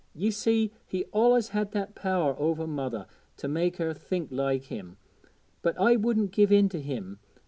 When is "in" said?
6.51-6.69